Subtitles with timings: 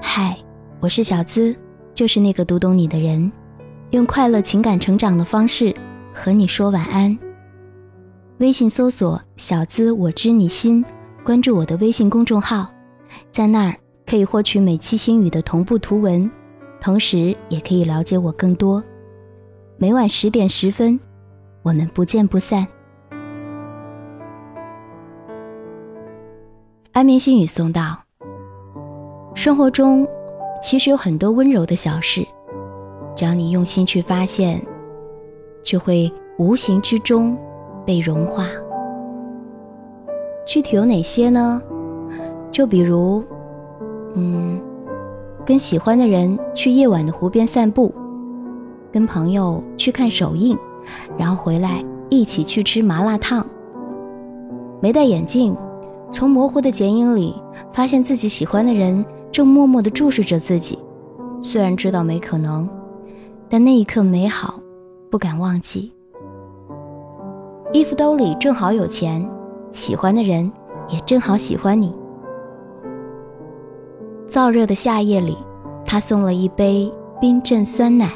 [0.00, 0.36] 嗨，
[0.80, 1.56] 我是小资，
[1.94, 3.30] 就是那个读懂你的人，
[3.90, 5.74] 用快乐情感成长的方式
[6.12, 7.16] 和你说晚安。
[8.38, 10.84] 微信搜索“小资我知你心”，
[11.24, 12.70] 关注我的微信公众号，
[13.32, 16.30] 在那儿可以获取每期心语的同步图文，
[16.80, 18.82] 同时也可以了解我更多。
[19.78, 21.00] 每晚十点十分，
[21.62, 22.66] 我们不见不散。
[26.92, 28.05] 安眠心语送到。
[29.36, 30.08] 生活中，
[30.62, 32.26] 其实有很多温柔的小事，
[33.14, 34.58] 只要你用心去发现，
[35.62, 37.36] 就会无形之中
[37.84, 38.48] 被融化。
[40.46, 41.60] 具体有哪些呢？
[42.50, 43.22] 就比如，
[44.14, 44.58] 嗯，
[45.44, 47.94] 跟喜欢的人去夜晚的湖边散步，
[48.90, 50.56] 跟朋友去看首映，
[51.18, 53.46] 然后回来一起去吃麻辣烫。
[54.80, 55.54] 没戴眼镜，
[56.10, 57.34] 从模糊的剪影里
[57.70, 59.04] 发现自己喜欢的人。
[59.36, 60.78] 正默默地注视着自己，
[61.42, 62.66] 虽然知道没可能，
[63.50, 64.58] 但那一刻美好，
[65.10, 65.92] 不敢忘记。
[67.70, 69.28] 衣服兜里正好有钱，
[69.72, 70.50] 喜欢的人
[70.88, 71.94] 也正好喜欢你。
[74.26, 75.36] 燥热的夏夜里，
[75.84, 78.10] 他送了一杯冰镇酸奶。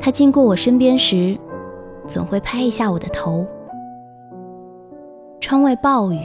[0.00, 1.38] 他经过我身边时，
[2.06, 3.46] 总会拍一下我的头。
[5.38, 6.18] 窗外暴雨。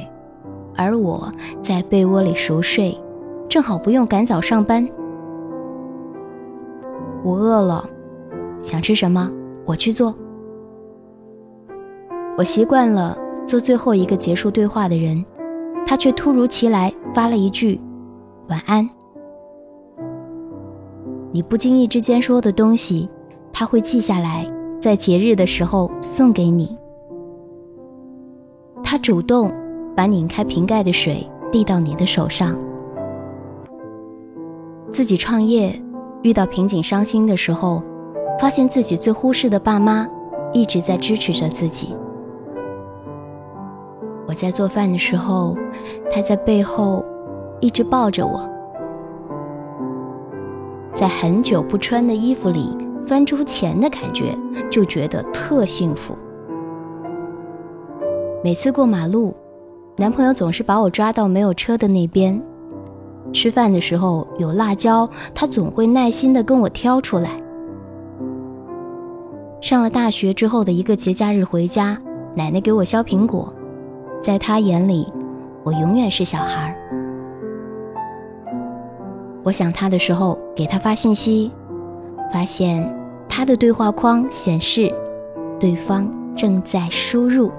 [0.75, 2.97] 而我在被窝里熟睡，
[3.47, 4.87] 正好不用赶早上班。
[7.23, 7.87] 我饿了，
[8.61, 9.31] 想吃什么
[9.65, 10.13] 我去做。
[12.37, 15.23] 我习惯了做最后一个结束对话的人，
[15.85, 17.79] 他却突如其来发了一句
[18.49, 18.89] “晚安”。
[21.31, 23.09] 你不经意之间说的东西，
[23.53, 24.47] 他会记下来，
[24.81, 26.77] 在节日的时候送给你。
[28.83, 29.53] 他主动。
[29.95, 32.55] 把拧开瓶盖的水递到你的手上。
[34.91, 35.81] 自己创业
[36.21, 37.81] 遇到瓶颈伤心的时候，
[38.39, 40.07] 发现自己最忽视的爸妈
[40.53, 41.95] 一直在支持着自己。
[44.27, 45.57] 我在做饭的时候，
[46.11, 47.03] 他在背后
[47.59, 48.49] 一直抱着我。
[50.93, 54.37] 在很久不穿的衣服里翻出钱的感觉，
[54.69, 56.15] 就觉得特幸福。
[58.43, 59.33] 每次过马路。
[59.95, 62.41] 男朋友总是把我抓到没有车的那边，
[63.31, 67.29] 吃饭的时候有辣椒，他总会耐心的跟我挑出来。
[69.61, 71.95] 上了大学之后的一个节假日回家，
[72.35, 73.53] 奶奶给我削苹果，
[74.21, 75.07] 在他眼里，
[75.63, 76.75] 我永远是小孩。
[79.43, 81.51] 我想他的时候给他发信息，
[82.31, 82.91] 发现
[83.29, 84.91] 他的对话框显示
[85.59, 87.51] 对方正在输入。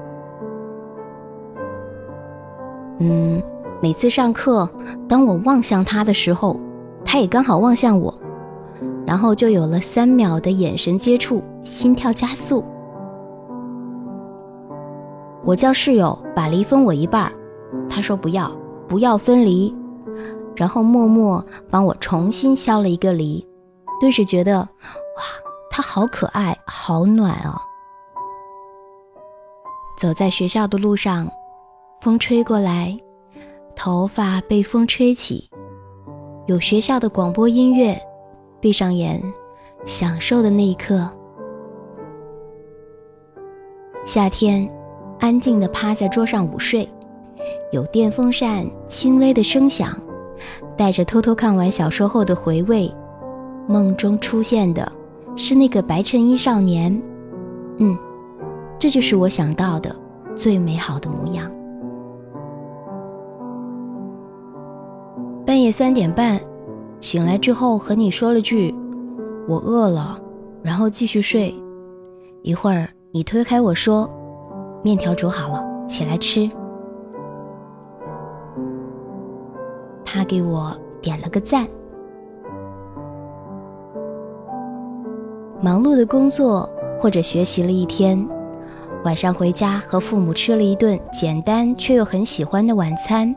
[2.98, 3.42] 嗯，
[3.82, 4.68] 每次上课，
[5.08, 6.60] 当我望向他的时候，
[7.04, 8.14] 他也刚好望向我，
[9.04, 12.64] 然后就有了三秒的眼神接触，心跳加速。
[15.42, 17.32] 我叫室友把梨分我一半，
[17.88, 18.50] 他说不要，
[18.86, 19.74] 不要分离，
[20.54, 23.46] 然后默默帮我重新削了一个梨，
[24.00, 24.68] 顿时觉得，哇，
[25.68, 27.60] 他好可爱，好暖啊！
[29.98, 31.28] 走在学校的路上。
[32.04, 32.94] 风吹过来，
[33.74, 35.48] 头发被风吹起，
[36.44, 37.98] 有学校的广播音乐，
[38.60, 39.18] 闭上眼，
[39.86, 41.08] 享受的那一刻。
[44.04, 44.68] 夏天，
[45.18, 46.86] 安静的趴在桌上午睡，
[47.72, 49.98] 有电风扇轻微的声响，
[50.76, 52.94] 带着偷偷看完小说后的回味，
[53.66, 54.92] 梦中出现的
[55.36, 57.02] 是那个白衬衣少年。
[57.78, 57.96] 嗯，
[58.78, 59.96] 这就是我想到的
[60.36, 61.50] 最美好的模样。
[65.64, 66.38] 夜三点半，
[67.00, 68.74] 醒来之后和你说了句
[69.48, 70.20] “我饿了”，
[70.62, 71.54] 然后继续睡。
[72.42, 74.06] 一会儿你推开我说
[74.84, 76.50] ：“面条煮好了，起来吃。”
[80.04, 81.66] 他给我点了个赞。
[85.62, 86.68] 忙碌的工作
[86.98, 88.22] 或者学习了一天，
[89.02, 93.34] 晚上回家和父母吃了一顿简单却又很喜欢的晚餐。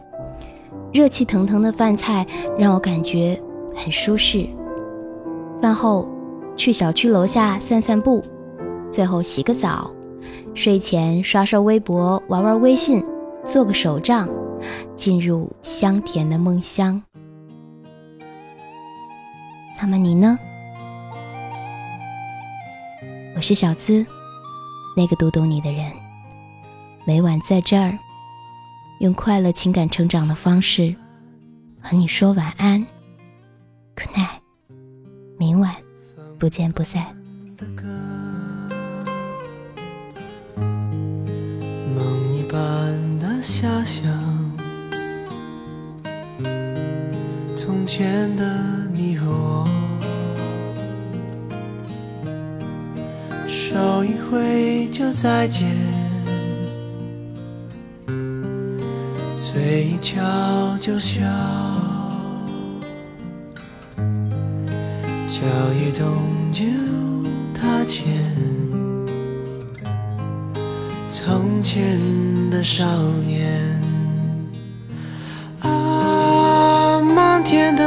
[0.93, 2.25] 热气腾腾的饭菜
[2.57, 3.39] 让我感觉
[3.75, 4.47] 很舒适。
[5.61, 6.07] 饭后
[6.55, 8.23] 去小区楼下散散步，
[8.91, 9.91] 最后洗个澡，
[10.53, 13.03] 睡前刷刷微博、玩玩微信，
[13.43, 14.29] 做个手账，
[14.95, 17.01] 进入香甜的梦乡。
[19.79, 20.37] 那么你呢？
[23.35, 24.03] 我是小资，
[24.95, 25.91] 那个读懂你的人，
[27.05, 27.97] 每晚在这儿。
[28.99, 30.95] 用快乐情感成长的方式，
[31.79, 32.85] 和你说晚安
[33.95, 34.39] ，Good night，
[35.37, 35.75] 明晚
[36.39, 37.15] 不见不散。
[41.95, 44.57] 梦一般的遐想，
[47.55, 49.67] 从前的你和我，
[53.47, 55.67] 手一挥就再见，
[59.69, 60.23] 嘴一翘
[60.79, 61.19] 就笑。
[65.27, 65.43] 脚
[65.73, 66.23] 一动
[66.53, 66.63] 就
[67.53, 68.05] 踏前，
[71.09, 71.99] 从前
[72.49, 72.85] 的少
[73.25, 73.61] 年
[75.59, 77.83] 啊，漫天的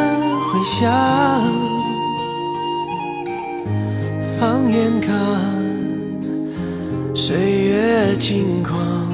[0.52, 0.92] 回响，
[4.38, 5.16] 放眼看，
[7.14, 9.09] 岁月轻狂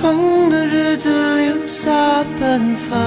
[0.00, 1.10] 风的日子
[1.42, 1.90] 留下
[2.38, 2.98] 奔放，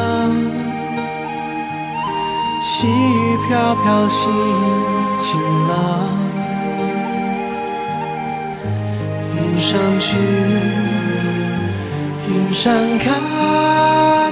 [2.61, 4.31] 细雨飘飘心
[5.19, 5.73] 晴朗，
[9.35, 10.15] 云上去，
[12.29, 14.31] 云上看，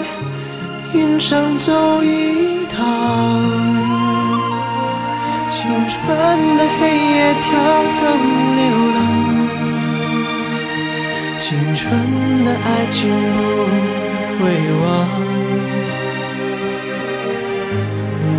[0.94, 2.78] 云上走一趟。
[5.50, 7.50] 青春的黑夜，跳
[8.00, 8.62] 灯流
[8.94, 9.31] 浪。
[11.52, 11.92] 青春
[12.46, 13.12] 的爱情
[14.38, 14.44] 不会
[14.82, 14.88] 忘，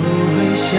[0.01, 0.73] 不会想，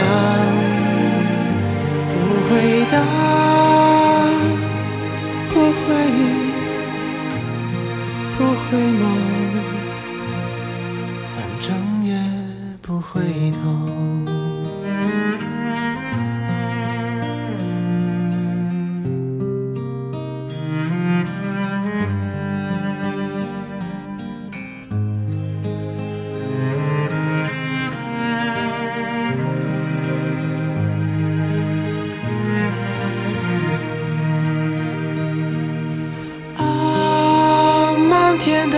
[38.43, 38.77] 天的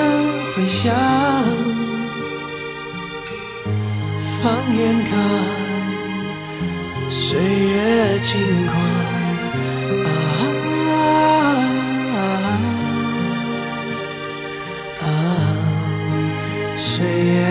[0.55, 0.93] 回响，
[4.39, 5.17] 放眼看，
[7.09, 8.79] 岁月轻狂
[10.05, 10.07] 啊
[15.01, 15.07] 啊！
[16.77, 17.41] 岁月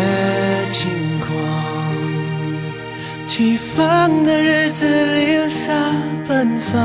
[0.70, 0.88] 轻
[1.18, 1.34] 狂，
[3.26, 5.72] 起风的日子留下
[6.28, 6.78] 奔放，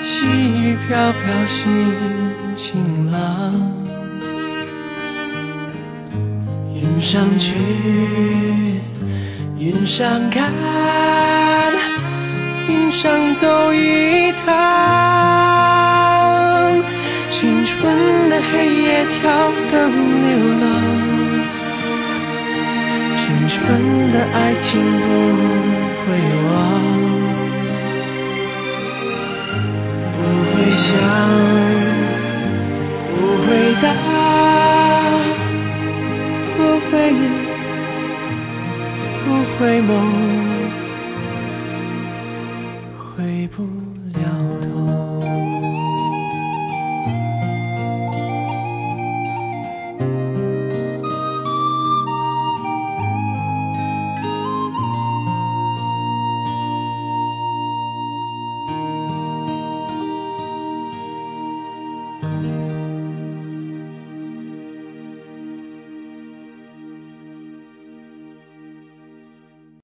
[0.00, 2.29] 细雨飘飘心。
[2.62, 3.18] 晴朗，
[6.74, 7.54] 云上去，
[9.58, 10.52] 云上看，
[12.68, 14.44] 云上走一趟。
[17.30, 19.90] 青春的黑夜，跳灯
[20.20, 20.28] 流
[20.60, 20.68] 浪。
[23.16, 23.58] 青春
[24.12, 24.68] 的爱情
[25.00, 25.06] 不
[26.04, 26.12] 会
[26.44, 26.52] 忘，
[30.12, 31.49] 不会想。
[36.88, 37.22] 回忆
[39.24, 39.26] 不
[39.58, 39.90] 回眸
[42.98, 43.99] 回不